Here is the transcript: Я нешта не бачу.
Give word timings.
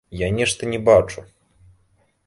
Я 0.19 0.29
нешта 0.37 0.65
не 0.71 0.79
бачу. 0.89 1.25